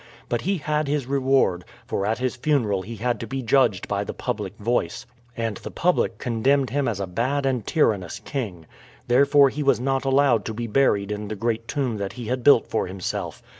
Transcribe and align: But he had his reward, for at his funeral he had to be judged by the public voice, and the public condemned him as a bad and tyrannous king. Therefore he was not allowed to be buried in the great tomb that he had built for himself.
But 0.29 0.41
he 0.41 0.57
had 0.57 0.87
his 0.87 1.05
reward, 1.05 1.63
for 1.85 2.07
at 2.07 2.17
his 2.17 2.35
funeral 2.35 2.81
he 2.81 2.95
had 2.95 3.19
to 3.19 3.27
be 3.27 3.43
judged 3.43 3.87
by 3.87 4.03
the 4.03 4.15
public 4.15 4.57
voice, 4.57 5.05
and 5.37 5.57
the 5.57 5.69
public 5.69 6.17
condemned 6.17 6.71
him 6.71 6.87
as 6.87 6.99
a 6.99 7.05
bad 7.05 7.45
and 7.45 7.67
tyrannous 7.67 8.19
king. 8.19 8.65
Therefore 9.07 9.49
he 9.49 9.61
was 9.61 9.79
not 9.79 10.03
allowed 10.03 10.43
to 10.45 10.55
be 10.55 10.65
buried 10.65 11.11
in 11.11 11.27
the 11.27 11.35
great 11.35 11.67
tomb 11.67 11.97
that 11.97 12.13
he 12.13 12.25
had 12.25 12.43
built 12.43 12.65
for 12.65 12.87
himself. 12.87 13.43